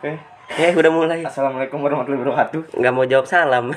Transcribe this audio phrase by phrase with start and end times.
[0.00, 0.16] Oke.
[0.56, 1.20] Ya udah mulai.
[1.28, 2.72] Assalamualaikum warahmatullahi wabarakatuh.
[2.72, 3.68] Nggak mau jawab salam.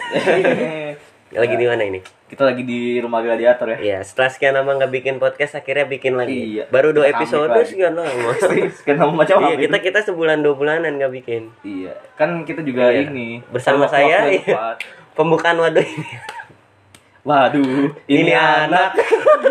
[1.43, 1.99] lagi di mana ini?
[2.31, 3.77] Kita lagi di rumah gladiator ya.
[3.83, 6.63] Iya, setelah sekian lama nggak bikin podcast, akhirnya bikin lagi.
[6.63, 6.71] Iya.
[6.71, 8.31] Baru dua Kita episode sekian lama.
[8.79, 9.85] Sekian lama macam iya, apa kita itu?
[9.91, 11.51] kita sebulan dua bulanan nggak bikin.
[11.67, 11.91] Iya.
[12.15, 13.11] Kan kita juga Iya.
[13.11, 14.79] ini Bersama saya, yang iya.
[15.19, 16.07] Pembukaan waduh ini.
[17.23, 18.99] Waduh, Ini anak.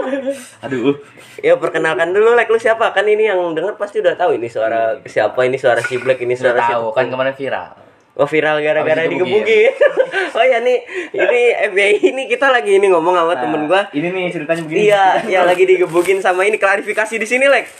[0.65, 0.93] Aduh.
[1.41, 2.93] Ya perkenalkan dulu, like lu siapa?
[2.93, 6.37] Kan ini yang denger pasti udah tahu ini suara siapa, ini suara si Black, ini
[6.37, 6.97] Sudah suara tahu siapa.
[7.01, 7.69] kan kemarin viral.
[8.13, 9.73] Oh viral gara-gara digebukin.
[10.37, 13.83] oh ya nih, ini FBI ini kita lagi ini ngomong sama temen gua.
[13.83, 14.81] Nah, Ini nih ceritanya begini.
[14.85, 17.73] Iya, ya lagi digebukin sama ini klarifikasi di sini, Lek.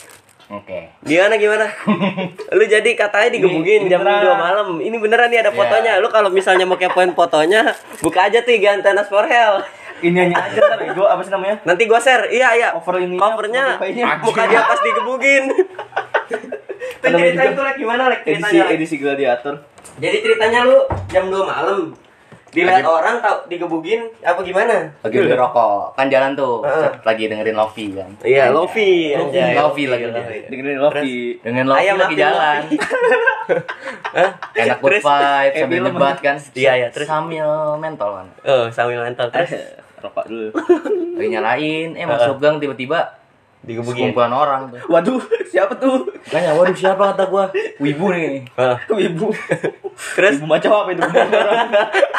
[0.49, 0.89] Oke.
[1.03, 1.69] Gimana gimana?
[2.51, 4.25] Lu jadi katanya digebukin Ini- ini jam beneran.
[4.27, 4.67] 2 malam.
[4.79, 5.57] Ini beneran nih ada Iya.
[5.57, 5.93] fotonya.
[5.97, 9.61] Lu kalau misalnya mau kepoin fotonya, buka aja tuh IG Antenas for Hell.
[10.03, 11.57] Ini aja ntar ego apa sih namanya?
[11.63, 12.27] Nanti gua share.
[12.27, 12.69] Iya, iya.
[12.75, 13.15] Cover ini.
[13.15, 15.45] Covernya Cover muka dia pas digebukin.
[17.03, 18.65] Tuh juga tuh Lek gimana Lek Edisi ceritanya.
[18.75, 19.55] Edisi gladiator.
[20.03, 20.79] Jadi ceritanya lu
[21.11, 21.95] jam 2 malam
[22.53, 24.93] dilihat orang tau digebukin apa gimana?
[25.01, 25.97] Lagi beli rokok.
[25.97, 26.61] Kan jalan tuh.
[26.61, 26.91] Heeh.
[27.01, 28.11] Lagi dengerin Lofi kan.
[28.21, 29.17] Iya, Lofi.
[29.17, 29.57] Lofi, anjay.
[29.57, 30.05] Lofi lagi.
[30.53, 31.41] Dengerin Lofi.
[31.41, 32.61] Dengan Lofi lagi jalan.
[34.17, 34.31] Hah?
[34.53, 36.37] Enak good vibe sambil debat kan.
[36.53, 37.09] Iya, iya, terus?
[37.09, 37.49] sambil
[37.81, 38.29] mentol kan.
[38.45, 39.57] Oh, sambil mantel terus
[40.03, 40.49] rokok dulu.
[41.17, 43.23] Lagi nyalain, eh masuk gang tiba-tiba
[43.63, 44.11] digebukin.
[44.11, 44.81] sekumpulan orang tuh.
[44.91, 46.11] Waduh, siapa tuh?
[46.27, 47.47] Makanya waduh siapa kata gua?
[47.79, 48.43] Wibu nih.
[48.91, 49.31] Wibu.
[50.19, 51.03] Terus Wibu macam apa itu?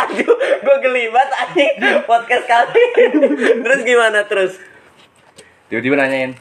[0.01, 1.73] aduh, gue geli banget anjing
[2.07, 2.83] podcast kali.
[3.59, 4.53] terus gimana terus?
[5.67, 6.31] Tiba-tiba nanyain,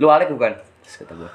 [0.00, 1.30] "Lu Alek bukan?" Terus kata gua,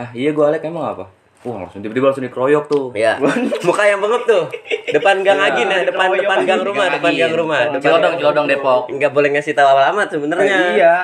[0.00, 1.06] "Ah, iya gua Alek emang apa?"
[1.46, 2.84] Wah, langsung tiba-tiba langsung dikeroyok tuh.
[2.92, 3.22] Ya,
[3.66, 4.44] muka yang bengep tuh.
[4.90, 7.60] Depan gang Ya, Agin ya, depan depan gang rumah, depan gang rumah.
[7.70, 8.82] Depan Cilodong, Cilodong Depok.
[8.88, 10.56] Enggak boleh ngasih tahu alamat sebenarnya.
[10.66, 10.94] Eh, iya,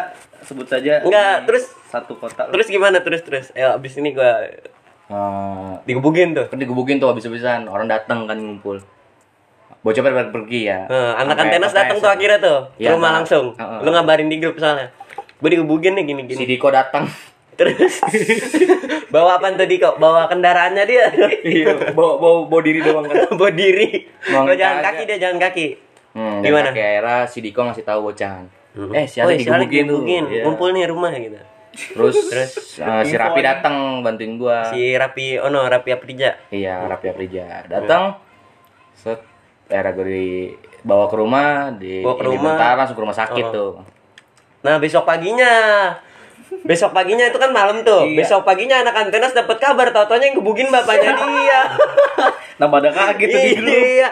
[0.43, 0.99] sebut saja.
[1.01, 2.49] Enggak, terus- satu kota.
[2.49, 3.47] Terus gimana terus terus?
[3.53, 4.43] Eh abis ini gua
[5.05, 6.49] Eh, digebukin tuh.
[6.49, 8.81] kan digebukin tuh habis-habisan orang datang kan ngumpul
[9.79, 13.53] bocah pada pergi ya Eh, anak antenas datang tuh akhirnya tuh ke Iya, rumah langsung.
[13.83, 14.89] Lu ngabarin di grup soalnya.
[15.37, 16.47] Gue digebukin nih gini si.
[16.47, 17.11] Diko datang
[17.65, 17.95] Terus
[19.15, 19.95] bawa apa tuh Diko?
[19.97, 21.07] Bawa kendaraannya dia.
[21.47, 24.09] iya bawa bawa bawa diri doang kan bawa diri.
[24.21, 25.67] Kalau jalan kaki dia jalan kaki.
[26.13, 26.69] hmm, Gimana?
[26.69, 28.45] dan akhirnya si Diko ngasih tahu bocahan
[28.93, 30.23] eh si Oh, si Alek digebukin digebukin.
[30.29, 30.43] Iya.
[30.45, 31.39] Ngumpul nih rumah gitu.
[31.73, 36.37] terus terus eh, si Rapi datang bantuin gua Si Rapi Ono, Rapi Aprija.
[36.49, 38.21] iya Rapi Aprija datang
[38.93, 39.25] set
[39.69, 42.45] era gue dibawa ke rumah di Bawa ke rumah.
[42.53, 43.53] bentar langsung ke rumah sakit Oh.
[43.53, 43.73] tuh
[44.63, 45.49] Nah, besok paginya
[46.63, 48.05] Besok paginya itu kan malam tuh.
[48.05, 48.23] Iya.
[48.23, 51.61] Besok paginya anak antenas dapat kabar tau-taunya yang gebukin bapaknya dia.
[52.57, 53.73] Nambah ada kaget tuh di grup.
[53.73, 54.09] iya.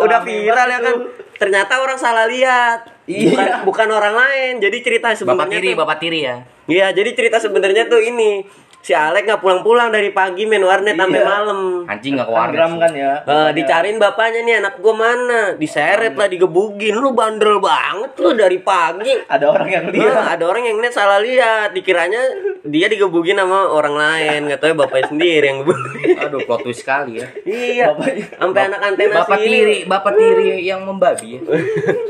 [0.00, 0.94] Udah viral ya kan.
[1.36, 2.86] Ternyata orang salah lihat.
[3.04, 3.30] Iya.
[3.30, 4.52] Bukan bukan orang lain.
[4.58, 8.46] Jadi cerita bapak sebenarnya tiri tuh- bapak tiri ya Iya, jadi cerita sebenarnya tuh ini.
[8.82, 11.24] Si Alek nggak pulang-pulang dari pagi main warnet sampai Iya.
[11.24, 11.58] malam.
[11.86, 13.12] anjing nggak ke Kan warnet kan ya.
[13.22, 15.40] Eh, dicariin bapaknya nih anak gua mana?
[15.54, 16.98] Diseret lah digebugin.
[16.98, 19.14] Lu bandel banget lu dari pagi.
[19.24, 20.34] Ada orang yang Iya, lihat.
[20.34, 21.70] ada orang yang lihat salah lihat.
[21.70, 22.20] Dikiranya
[22.64, 24.40] dia digebugin sama orang lain.
[24.46, 27.26] Nggak tahu bapaknya sendiri yang gebugin aduh plot twist sekali ya.
[27.44, 27.86] Iya.
[27.94, 28.24] Bapaknya.
[28.34, 31.40] sampai anak antenas bapak tiri bapak tiri yang membabi ya.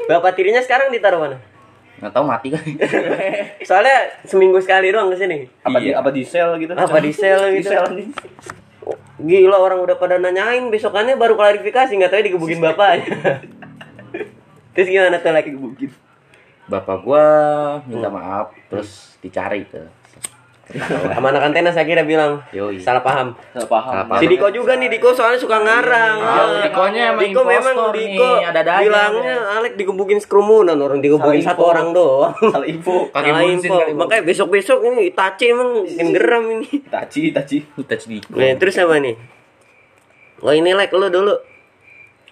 [0.08, 1.36] Bapak tirinya sekarang ditaruh mana
[2.02, 2.62] nggak tahu mati kan
[3.68, 6.02] soalnya seminggu sekali doang ke sini Apa di Iya.
[6.02, 6.74] apa di sel gitu?
[6.74, 8.10] apa di sel Di gitu sel anjing.
[9.22, 13.38] gila orang udah pada nanyain besokannya baru klarifikasi nggak tahu digebugin bapaknya
[14.72, 15.90] terus gimana tuh lagi Gebukin.
[16.64, 17.26] bapak gua
[17.84, 19.86] minta maaf terus dicari tuh
[21.08, 22.78] sama anak antenas akhirnya bilang Yoi.
[22.78, 23.92] salah paham Nggak paham.
[23.92, 24.20] Nggak paham.
[24.20, 26.16] Si Diko juga nih Diko soalnya suka ngarang.
[26.16, 26.62] Iya, Ah.
[26.62, 31.60] Dikonya emang Diko memang Diko nih, ada-adanya bilangnya Alek digebukin kerumunan orang digebukin Salah satu
[31.60, 31.68] info.
[31.68, 32.32] orang doang.
[32.38, 32.94] Salah info.
[33.12, 33.74] Kaki Salah info.
[33.92, 36.68] Makanya besok-besok ini Itachi emang makin geram ini.
[36.86, 37.56] Taci, taci.
[37.68, 39.14] kita Diko Nah, terus apa nih?
[40.40, 41.34] Oh ini Lek lu dulu.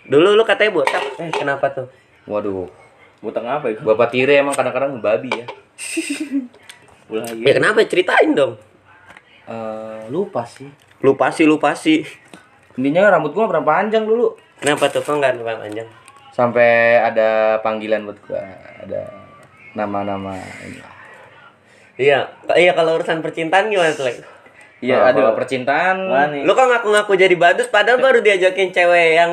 [0.03, 1.03] Dulu lu katanya botak.
[1.19, 1.87] Eh kenapa tuh?
[2.23, 2.69] waduh
[3.19, 3.83] Butang apa itu?
[3.83, 5.45] bapak tiri emang kadang-kadang membabi ya
[7.11, 7.83] Ulah Ya kenapa?
[7.83, 8.55] Ceritain dong.
[9.45, 12.07] Eh, lupa sih Lupa sih, lupa sih.
[12.73, 15.01] intinya rambut gua pernah panjang dulu Kenapa tuh?
[15.01, 15.89] Kok nggak lupa panjang?
[16.31, 18.41] sampai ada panggilan buat gua
[18.79, 19.03] ada
[19.73, 20.33] nama-nama
[20.63, 20.79] ini.
[21.99, 24.09] Iya, iya kalau urusan percintaan gimana tuh?
[24.81, 25.37] Iya, Kalau ada.
[25.37, 25.97] percintaan
[26.33, 26.43] nih?
[26.43, 29.33] Lu kok ngaku-ngaku jadi badut padahal baru diajakin cewek yang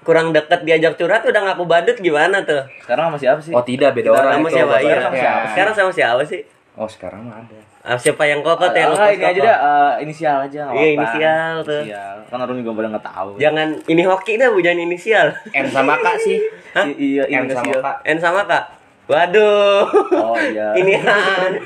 [0.00, 2.62] kurang deket diajak curhat udah ngaku badut gimana tuh?
[2.80, 3.52] Sekarang sama siapa sih?
[3.52, 4.74] oh tidak beda Kita orang Sama itu, siapa?
[4.80, 4.96] Iya.
[5.02, 5.44] sama siapa?
[5.50, 6.40] Sekarang sama siapa sih?
[6.76, 8.90] Oh sekarang mah ada Ah, siapa yang kokot ya?
[8.90, 11.86] Ah, ini aja dah eh, inisial aja Iya, inisial tuh.
[11.86, 12.16] Inisial.
[12.26, 13.30] Kan orang juga pada nggak tahu.
[13.38, 15.26] Jangan ini hoki dah, bu, jangan inisial.
[15.54, 16.38] N sama K sih
[16.74, 16.82] Hah?
[16.90, 17.72] Iya, N sama.
[17.78, 18.64] K N sama kak.
[19.06, 19.86] Waduh.
[20.18, 20.74] Oh iya.
[20.82, 21.62] ini N.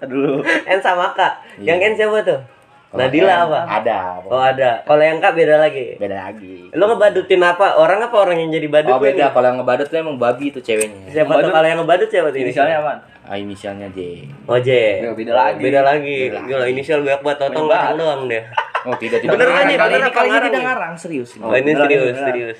[0.00, 0.40] Aduh.
[0.64, 1.44] N sama kak.
[1.60, 2.40] Yang N siapa tuh?
[2.88, 3.58] Kalau Nadila apa?
[3.68, 3.96] Ada.
[4.24, 4.70] Oh ada.
[4.88, 6.00] Kalau yang kak beda lagi.
[6.00, 6.72] Beda lagi.
[6.72, 7.76] Lo ngebadutin apa?
[7.76, 8.96] Orang apa orang yang jadi badut?
[8.96, 9.36] Oh beda.
[9.36, 11.12] Kalau yang ngebadut tuh emang babi tuh ceweknya.
[11.12, 12.40] Siapa tuh kalau yang ngebadut siapa tuh?
[12.40, 12.92] Inisialnya apa?
[13.28, 14.24] Ah, inisialnya J.
[14.48, 15.04] Oh J.
[15.04, 15.60] Ya, beda lagi.
[15.60, 16.32] Beda lagi.
[16.32, 18.42] Gila inisial banyak banget totong Banyak ngarang doang deh.
[18.88, 19.36] Oh tidak tidak.
[19.36, 21.30] Bener kan Bener ini apa ini ngarang tidak ngarang serius.
[21.36, 22.58] Oh ini serius, serius.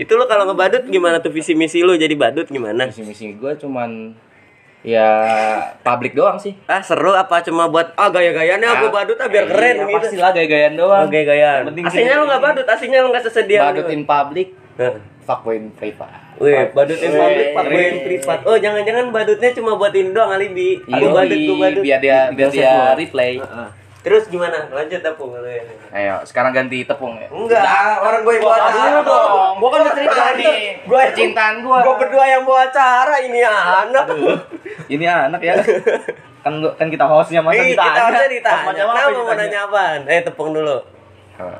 [0.00, 2.88] Itu lo kalau ngebadut gimana tuh visi misi lo jadi badut gimana?
[2.88, 4.16] Misi-misi gue cuman
[4.80, 5.10] ya
[5.84, 6.56] publik doang sih.
[6.64, 9.98] Ah seru apa cuma buat ah gaya-gayanya aku badut ah biar keren Iya, gitu.
[10.08, 11.04] Pastilah gaya-gayaan doang.
[11.04, 11.68] Oh gaya-gayaan.
[11.68, 13.60] Yang penting Aslinya lo nggak badut, aslinya lo nggak sesedia.
[13.68, 14.02] Badut in
[15.28, 15.68] public, Nah.
[15.68, 16.10] fuckboy privat.
[16.38, 17.20] Wih, badutin Wih.
[17.20, 18.38] publik, pak boyin privat.
[18.42, 20.80] Oh, jangan-jangan badutnya cuma buat ini doang alibi.
[20.80, 21.82] Aku Yoi, badut, aku badut.
[21.84, 23.36] biar dia biar dia replay.
[23.36, 23.68] Heeh.
[23.98, 24.56] Terus gimana?
[24.70, 25.60] Lanjut tepung lu ya.
[25.90, 27.28] Ayo, sekarang ganti tepung ya.
[27.28, 27.60] Enggak,
[27.98, 29.00] orang gue yang bawa acara.
[29.58, 30.54] Gua kan udah cerita nih.
[30.80, 31.78] Gue Percintaan gua.
[31.82, 34.06] Gue berdua yang bawa acara ini anak.
[34.86, 35.54] Ini anak ya.
[36.46, 37.90] kan kan kita hostnya masa Ih, ditanya.
[37.90, 38.62] kita harusnya ditanya.
[38.62, 40.00] Apa Kenapa mau nanya apaan?
[40.06, 40.78] Eh, tepung dulu.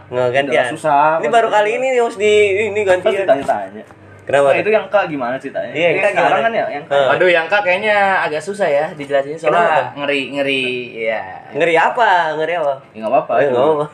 [0.09, 0.65] Nggak gantian.
[0.73, 1.19] Susah.
[1.19, 2.33] Ini baru kali ini nih harus di
[2.67, 3.23] ini Kan gantian.
[3.25, 3.85] ditanya-tanya.
[4.23, 4.53] Kenapa?
[4.53, 5.73] Nah, itu yang kak gimana ceritanya?
[5.73, 6.45] Iya, yang Kak sekarang gimana?
[6.45, 7.13] kan ya, yang Eh.
[7.17, 10.63] Aduh, yang kak kayaknya agak susah ya dijelasin soalnya ngeri ngeri
[11.01, 11.23] ya.
[11.57, 12.37] Ngeri apa?
[12.37, 12.75] Ngeri apa?
[12.93, 13.33] Ya nggak apa-apa.
[13.41, 13.87] Eh, nggak apa.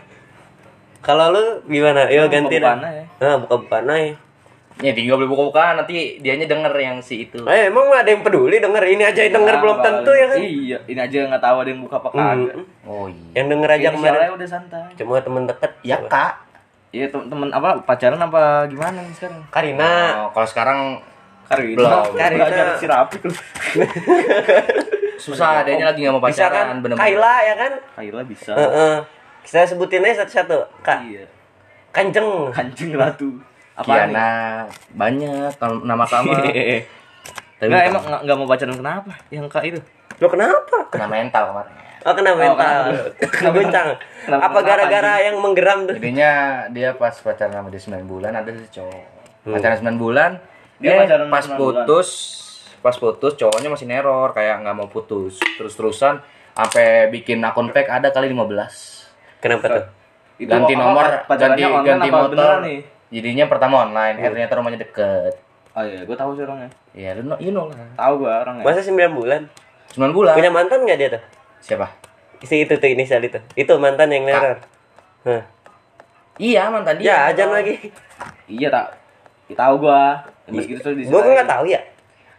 [1.01, 2.09] Kalau lu gimana?
[2.09, 2.75] Yuk Buka ganti aja.
[3.21, 4.13] Nah, buka-bukaan aja.
[4.83, 7.39] Ya tinggal beli buka-bukaan nanti dianya denger yang si itu.
[7.47, 10.39] Eh, emang ada yang peduli denger ini aja yang denger Nah, belum tentu ya kan?
[10.43, 12.57] Iya, ini aja nggak tahu ada yang buka apa kagak.
[12.85, 13.31] Oh iya.
[13.35, 14.93] Yang denger aja kemarin udah santai.
[14.95, 15.71] cuma temen deket.
[15.81, 16.09] Ya Siapa?
[16.09, 16.33] kak.
[16.91, 19.41] Iya temen apa pacaran apa gimana nih sekarang?
[19.49, 19.91] Karina.
[20.19, 20.79] Oh, kalau sekarang
[21.45, 21.77] Karina.
[21.77, 21.91] Belum.
[22.15, 22.45] Karina.
[22.45, 22.75] Karina.
[22.77, 23.17] si rapi
[25.17, 26.77] susah, adanya lagi nggak mau Bisa pacaran, kan?
[26.77, 26.99] bener-bener.
[27.01, 27.73] Kaila ya kan?
[27.97, 28.53] Kaila bisa.
[28.53, 28.95] Heeh.
[29.41, 30.59] Kita sebutin aja satu-satu.
[30.81, 31.25] Kak, Iya.
[31.91, 32.51] Kanjeng.
[32.51, 33.29] Anjing ratu.
[33.75, 34.31] Apa Kiana
[34.93, 36.37] banyak kalau nama sama.
[37.55, 37.91] Tapi Enggak bukan.
[37.91, 39.13] emang nggak- nggak mau pacaran kenapa?
[39.31, 39.81] Yang kak itu.
[40.17, 40.77] Lo kenapa?
[40.91, 41.73] kena mental kemarin.
[42.05, 42.81] Oh, kena mental.
[43.17, 43.89] Kena goncang.
[44.29, 45.97] Apa gara-gara yang menggeram tuh?
[45.97, 49.05] Jadinya dia pas pacaran sama dia 9 bulan ada si cowok.
[49.49, 50.31] Pacaran 9 bulan,
[50.77, 52.09] Dia dia, pacaran pas 9 putus,
[52.85, 55.41] pas putus cowoknya masih neror kayak nggak mau putus.
[55.57, 56.21] Terus-terusan
[56.53, 59.41] sampai bikin akun fake ada kali 15.
[59.41, 59.85] Kenapa tuh?
[60.37, 62.55] Itu ganti nomor, ganti ganti apa motor.
[62.65, 62.81] nih?
[63.15, 65.41] Jadinya pertama online, eh, ternyata rumahnya deket.
[65.75, 66.71] Oh iya, gue tahu sih orangnya.
[66.95, 67.77] Ya, you know, you know lah.
[67.97, 68.65] Tahu gue orangnya.
[68.67, 69.47] Masa 9 bulan?
[69.95, 70.35] 9 bulan.
[70.35, 71.23] Punya mantan nggak dia tuh?
[71.65, 71.87] Siapa?
[72.45, 73.41] Si itu tuh inisial itu.
[73.57, 74.61] Itu mantan yang neror.
[75.25, 75.43] Hah.
[76.37, 77.09] Iya, mantan dia.
[77.09, 77.89] Ya, ajan lagi.
[78.45, 78.87] Iya tak.
[79.49, 80.21] Ya, tahu gua.
[80.45, 81.81] Terus gitu tuh Gua nggak tahu ya.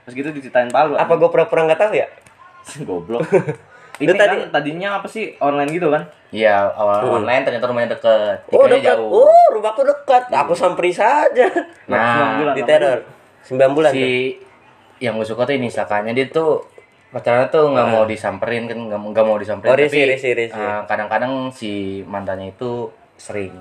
[0.05, 0.93] Terus gitu diceritain Palu.
[0.93, 2.05] Apa gua pura-pura nggak tahu ya?
[2.87, 3.25] goblok?
[3.95, 6.03] Ini tadi- kan tadinya apa sih online gitu kan?
[6.29, 8.43] Iya, awal online ternyata rumahnya deket.
[8.51, 8.91] Oh, dekat.
[8.91, 9.23] jauh.
[9.23, 10.27] Oh, rumahku dekat.
[10.35, 11.47] Aku samperi saja.
[11.47, 12.99] Sembilan Nah, bulan, Di teror.
[13.47, 13.89] 9 bulan.
[13.89, 13.95] tuh.
[13.95, 14.35] si
[14.99, 16.59] yang gue suka tuh ini sakanya dia tuh
[17.09, 20.29] pacarnya tuh nggak mau disamperin kan nggak mau nggak mau disamperin Oh, risi, tapi risi,
[20.33, 20.53] risi.
[20.53, 21.71] eh, kadang-kadang si
[22.03, 23.53] mantannya itu sering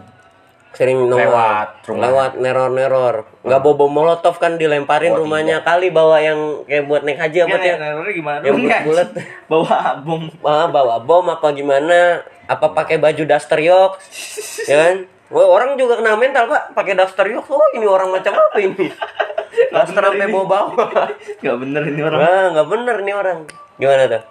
[0.74, 1.22] Sering nomor.
[1.22, 2.02] Lewat rumah.
[2.02, 3.14] Lewat neror-neror.
[3.46, 7.54] Nggak bobo molotov kan dilemparin Oh, rumahnya kali bawa yang kayak buat naik haji apa
[7.54, 7.74] Iya, ya?
[7.78, 8.42] nerornya gimana?
[8.42, 8.82] Yang Enggak.
[8.82, 9.08] bulat.
[9.54, 10.22] Bawa bom.
[10.42, 12.26] Ah, bawa bom apa gimana?
[12.50, 14.02] Apa pakai baju daster yok?
[14.66, 14.96] ya kan?
[15.30, 16.74] Wah, orang juga kena mental, Pak.
[16.74, 17.46] Pakai daster yok.
[17.46, 18.90] Oh, ini orang macam apa ini?
[19.70, 20.32] bener sampai ini.
[20.32, 20.70] bawa bawa.
[21.44, 22.18] Gak bener ini orang.
[22.18, 23.38] Wah, nggak bener nih orang.
[23.74, 24.22] Gimana tuh?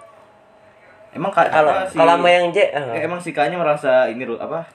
[1.12, 4.66] Emang ka- Kalau si- kalau sama yang J, Eh, emang si Kanya merasa ini apa?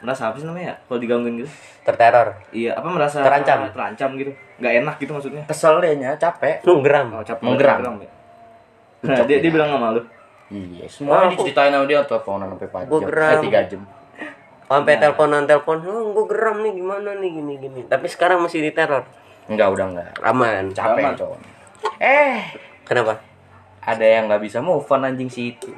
[0.00, 0.76] Merasa apa sih namanya?
[0.82, 1.50] Kalau digangguin gitu?
[1.80, 2.36] terteror.
[2.50, 3.64] Iya, apa merasa Terancam.
[3.70, 4.32] Terancam gitu.
[4.58, 5.42] Gak enak gitu maksudnya.
[5.44, 7.08] kesel dia nya capek Lu geram.
[7.10, 7.40] Oh, capek.
[7.42, 7.96] Menggeram.
[7.96, 8.10] ya.
[9.02, 10.02] Nah, dia, dia bilang sama lu.
[10.50, 13.30] iya semuanya aku- diceritain sama dia teleponan sampai 4 Gua jam geram.
[13.32, 13.80] eh, 3 jam
[14.62, 17.80] Sampai teleponan telepon, oh, gue geram nih gimana nih gini gini.
[17.84, 19.02] Tapi sekarang masih diteror.
[19.50, 20.70] Enggak udah enggak Aman.
[20.70, 21.14] capek Aman.
[21.14, 21.38] cowok
[21.98, 22.40] eh
[22.86, 23.18] Kenapa?
[23.80, 25.70] ada yang nggak bisa move on anjing si itu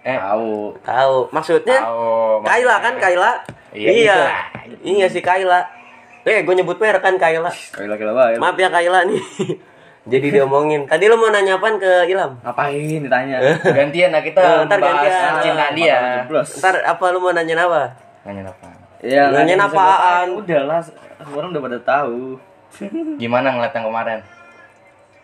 [0.00, 0.78] eh Tahu.
[0.80, 1.16] Tahu.
[1.28, 3.32] Maksudnya tahu Kaila kan Kaila?
[3.70, 4.18] Iya, iya.
[4.64, 4.76] gitu.
[4.94, 5.60] Iya si Kaila.
[6.22, 7.48] Eh, gue nyebut merek kan Kaila.
[7.48, 8.38] Kayak laki banget.
[8.38, 9.20] Maaf ya Kaila nih.
[10.08, 10.88] Jadi diomongin.
[10.88, 12.40] Tadi lo mau nanya apaan ke Ilham?
[12.40, 13.36] Ngapain ditanya?
[13.60, 15.32] gantian nah kita Eh, ntar bahas gantian.
[15.34, 15.98] percintaan dia.
[16.30, 17.82] Ntar apa lu mau nanya apa?
[18.24, 18.66] nanya apa
[18.98, 20.26] Ya, Nanyain nanya apaan?
[20.26, 20.40] tahu.
[20.40, 20.80] Udah lah,
[21.28, 22.40] orang udah pada tahu.
[23.16, 24.20] Gimana ngeliat yang kemarin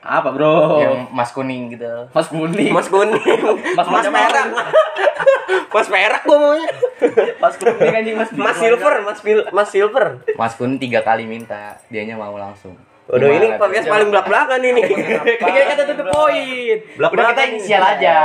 [0.00, 0.52] Apa, Bro?
[0.78, 2.68] yang mas kuning gitu Mas kuning.
[2.70, 3.16] Mas kuning.
[3.72, 4.46] Mas Mas perak.
[5.74, 6.68] Mas perak gua maunya.
[7.38, 8.28] Mas kuning anjing Mas.
[8.30, 10.20] Mas silver, Mas Pil- Mas silver.
[10.34, 14.80] mas kuning tiga kali minta dianya mau langsung Waduh ini podcast paling belak-belakan ini.
[15.40, 16.72] Kayaknya kata tutup poin.
[16.96, 17.92] Belak Udah kita belakan inisial ini.
[17.94, 18.16] aja.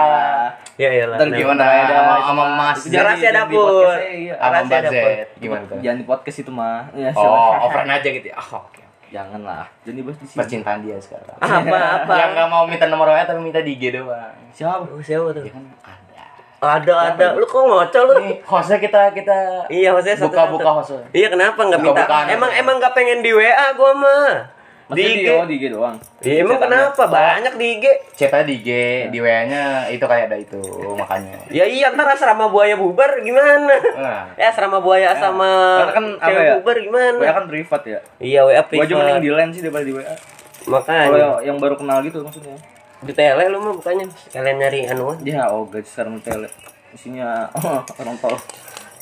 [0.75, 1.15] Ya iyalah.
[1.15, 1.35] Ntar Nah.
[1.35, 2.43] Gimana Ada sama.
[2.55, 3.83] Mas Jangan di dapur.
[3.83, 4.95] Sama Rahasia Mbak Z?
[5.37, 5.77] Gimana tuh?
[5.83, 6.87] Jangan di podcast itu mah.
[6.91, 8.27] Ya, Oh, offline aja gitu.
[8.27, 8.35] ya?
[8.35, 8.79] Oh, oke.
[9.09, 9.65] Jangan lah.
[9.81, 10.37] Jangan dibahas di sini.
[10.37, 11.37] Percintaan dia sekarang.
[11.41, 12.13] Apa apa?
[12.21, 14.33] Yang nggak mau minta nomor WA tapi minta di IG doang.
[14.53, 14.85] Siapa?
[14.85, 15.43] Oh, siapa tuh?
[15.45, 16.23] Dia kan ada.
[16.59, 17.25] Ada ada.
[17.39, 18.13] Lu kok ngocol lu?
[18.21, 21.01] Nih, hostnya kita kita Iya, maksudnya satu buka-buka hostnya.
[21.15, 22.03] Iya, kenapa nggak minta?
[22.29, 24.58] Emang emang nggak pengen di WA gua mah.
[24.89, 25.21] Di IG.
[25.21, 25.95] di, oh, di IG doang.
[26.19, 27.03] Iya, emang kenapa?
[27.05, 27.85] Banyak di IG.
[28.17, 28.69] Chatnya di IG,
[29.13, 30.57] di WA-nya itu kayak ada itu
[30.97, 31.37] makanya.
[31.53, 33.69] Ya iya ntar asrama buaya bubar gimana?
[33.93, 34.23] Nah.
[34.41, 36.53] Ya asrama buaya sama Karena kan cewek ya?
[36.57, 37.17] bubar gimana?
[37.21, 37.99] WA kan privat ya.
[38.17, 39.21] Iya WA Gua aja mending privat.
[39.21, 40.15] di line sih daripada di WA.
[40.59, 42.57] Kalau Makanya yang, yang baru kenal gitu maksudnya.
[42.99, 45.15] di tele lu mah bukannya sekalian nyari anuan.
[45.21, 46.49] Dia oh guys, sekarang tele.
[46.91, 47.45] Isinya
[48.01, 48.33] orang tol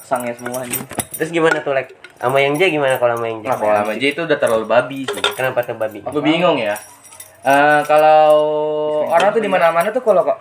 [0.08, 0.80] sangnya semua ini.
[1.20, 1.92] Terus gimana tuh Lek?
[2.16, 3.52] Sama yang J gimana kalau sama yang J?
[3.52, 5.22] Nah, kalau sama J itu udah terlalu babi sih.
[5.36, 6.00] Kenapa tuh babi?
[6.08, 6.80] Aku bingung ya.
[7.44, 8.32] Eh kalau
[9.12, 10.40] orang tuh di mana-mana tuh kalau kok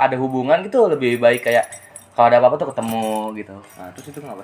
[0.00, 1.68] ada hubungan gitu lebih baik kayak
[2.16, 3.56] kalau ada apa-apa tuh ketemu gitu.
[3.76, 4.42] Nah, terus itu kenapa?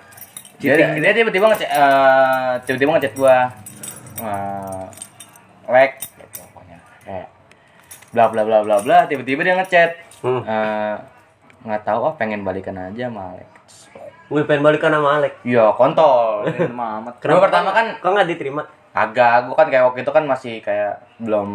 [0.60, 3.50] Dia, dia tiba-tiba ngechat eh, tiba-tiba ngechat gua.
[4.20, 4.84] Eh,
[5.72, 6.78] like gitu pokoknya.
[7.02, 7.28] Kayak
[8.12, 9.90] bla bla bla bla bla tiba-tiba dia ngechat.
[10.20, 10.44] Hmm.
[10.44, 10.96] Eh,
[11.66, 13.90] nggak tahu ah pengen balikan aja sama Alex.
[14.28, 15.34] Wih pengen balikan sama Alek.
[15.42, 16.46] Iya, kontol.
[16.46, 17.14] Ini amat.
[17.18, 18.62] Gua pertama kan Kok nggak diterima?
[18.92, 21.48] agak, gua kan kayak waktu itu kan masih kayak belum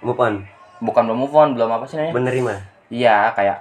[0.00, 0.34] Move on.
[0.78, 2.14] bukan belum move on, belum apa sih namanya?
[2.14, 2.52] Menerima.
[2.88, 3.58] Iya, kayak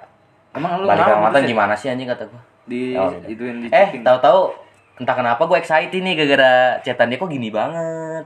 [0.52, 1.50] Emang lu balik kenapa sama mantan sih?
[1.50, 2.42] gimana sih anjing kata gua.
[2.66, 4.40] Di Oh, ituin di Eh, tahu-tahu
[4.98, 8.24] entah kenapa gue excited nih gara-gara chatan dia kok gini banget.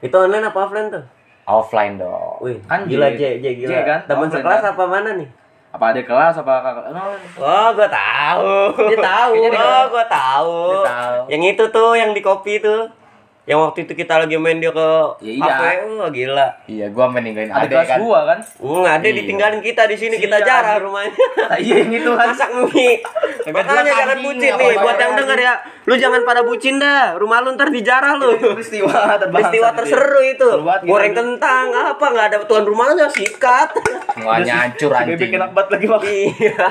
[0.00, 1.04] Itu online apa offline tuh?
[1.42, 2.38] Offline dong.
[2.40, 3.38] Wih, Kan gila J.
[3.38, 3.68] J, gila.
[3.68, 3.98] J kan?
[4.06, 4.70] Teman sekelas kan?
[4.72, 5.28] apa mana nih?
[5.72, 6.84] Apa ada kelas apa kakak?
[6.92, 8.52] Oh, Oh, gua tahu.
[8.92, 9.32] Dia tahu.
[9.40, 10.56] Oh, gua tahu.
[10.84, 11.20] Tahu.
[11.32, 12.92] Yang itu tuh yang di kopi tuh.
[13.42, 15.42] Yang waktu itu kita lagi main dia ke Ya iya.
[15.42, 16.46] kafe, oh, gila.
[16.64, 17.98] Iya, gua main ninggalin ada adek kelas kan.
[17.98, 18.38] gua kan?
[18.56, 19.16] Hmm, ada Iya.
[19.18, 20.84] ditinggalin kita di sini, kita Iya, jarah anjing.
[20.84, 21.10] rumahnya.
[21.42, 22.26] Nah, iya itu kan.
[22.30, 23.02] Masak mie.
[23.44, 25.54] Makanya jangan anjing, bucin apa nih, apa buat yang denger ya.
[25.82, 27.18] Lu jangan pada bucin dah.
[27.18, 28.30] Rumah lu ntar dijarah lu.
[28.54, 29.70] peristiwa Peristiwa gitu ya.
[29.74, 30.48] terseru itu.
[30.86, 33.74] Goreng kentang apa nggak ada tuan rumahnya sikat.
[34.14, 35.18] Semuanya hancur anjing.
[35.18, 36.02] bebek enak banget lagi bang.
[36.38, 36.66] iya.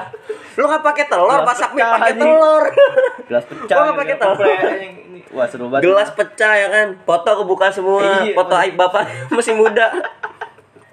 [0.59, 2.63] Lu nggak pakai telur, Gelas masak mie pakai telur.
[3.27, 3.75] Gelas pecah.
[3.75, 4.39] Gua nggak pakai gitu, telur.
[5.31, 5.83] Wah seru banget.
[5.87, 6.87] Gelas pecah ya kan.
[7.07, 8.03] Foto kebuka semua.
[8.27, 9.03] Iya, Foto aib bapak
[9.35, 9.87] masih muda.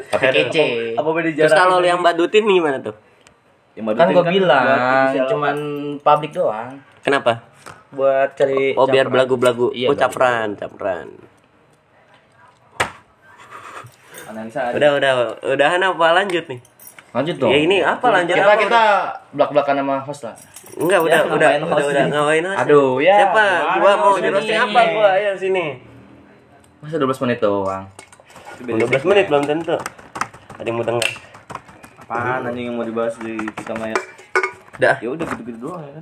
[0.09, 0.95] Tapi kece.
[0.95, 1.59] Apa beda Terus jarak?
[1.59, 2.95] kalau lu yang badutin gimana tuh?
[3.75, 4.67] Yang Kan badutin gua buat bilang
[5.27, 5.57] cuman
[5.99, 6.71] publik doang.
[7.03, 7.43] Kenapa?
[7.91, 9.75] Buat cari Oh biar belagu-belagu.
[9.75, 10.03] Iya, oh belagu.
[10.07, 11.09] capran, capran.
[14.29, 14.77] analisa ada.
[14.77, 15.12] Udah, udah,
[15.57, 16.61] udahan apa lanjut nih?
[17.09, 17.50] Lanjut dong.
[17.50, 18.61] Ya ini apa lanjut kita apa?
[18.61, 18.83] kita
[19.33, 20.35] belak-belakan sama host lah.
[20.77, 22.61] Enggak, udah, Ya, udah, udah, udah, ngawain host.
[22.69, 23.17] Aduh, ya.
[23.25, 23.47] Siapa?
[23.81, 25.09] Gua mau di roasting apa gua?
[25.17, 25.67] Ayo sini.
[26.85, 27.85] Masa 12 menit doang.
[28.61, 29.77] 12 menit belum tentu.
[30.61, 31.09] Ada yang mau denger.
[32.05, 33.97] Apaan anjing yang mau dibahas di kita Maya?
[34.79, 34.97] Udah.
[35.00, 35.97] Ya udah gitu-gitu doang ya kan.